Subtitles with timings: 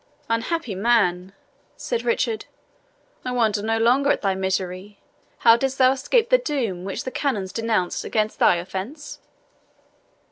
[0.29, 1.31] "Unhappy man!"
[1.77, 2.45] said Richard,
[3.23, 4.97] "I wonder no longer at thy misery.
[5.37, 9.19] How didst thou escape the doom which the canons denounce against thy offence?"